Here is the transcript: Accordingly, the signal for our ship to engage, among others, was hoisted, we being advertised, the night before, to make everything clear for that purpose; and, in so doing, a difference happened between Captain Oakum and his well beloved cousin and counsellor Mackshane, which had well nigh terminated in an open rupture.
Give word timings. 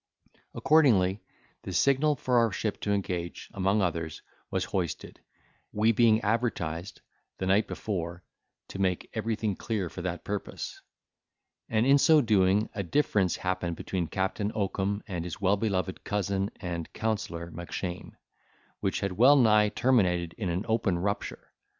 Accordingly, 0.55 1.21
the 1.61 1.71
signal 1.71 2.15
for 2.15 2.39
our 2.39 2.51
ship 2.51 2.79
to 2.81 2.91
engage, 2.91 3.51
among 3.53 3.83
others, 3.83 4.23
was 4.49 4.65
hoisted, 4.65 5.19
we 5.71 5.91
being 5.91 6.19
advertised, 6.21 7.01
the 7.37 7.45
night 7.45 7.67
before, 7.67 8.23
to 8.69 8.79
make 8.81 9.11
everything 9.13 9.55
clear 9.55 9.89
for 9.91 10.01
that 10.01 10.23
purpose; 10.23 10.81
and, 11.69 11.85
in 11.85 11.99
so 11.99 12.19
doing, 12.19 12.67
a 12.73 12.81
difference 12.81 13.35
happened 13.35 13.75
between 13.75 14.07
Captain 14.07 14.51
Oakum 14.55 15.03
and 15.07 15.23
his 15.23 15.39
well 15.39 15.55
beloved 15.55 16.03
cousin 16.03 16.49
and 16.59 16.91
counsellor 16.93 17.51
Mackshane, 17.51 18.13
which 18.79 19.01
had 19.01 19.11
well 19.11 19.35
nigh 19.35 19.69
terminated 19.69 20.33
in 20.35 20.49
an 20.49 20.65
open 20.67 20.97
rupture. 20.97 21.51